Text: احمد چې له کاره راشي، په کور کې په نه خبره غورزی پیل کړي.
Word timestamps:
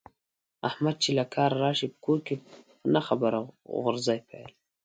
احمد 0.69 0.95
چې 1.03 1.09
له 1.17 1.23
کاره 1.33 1.57
راشي، 1.63 1.87
په 1.93 1.97
کور 2.05 2.19
کې 2.27 2.35
په 2.79 2.87
نه 2.93 3.01
خبره 3.07 3.37
غورزی 3.81 4.19
پیل 4.29 4.29
کړي. 4.29 4.53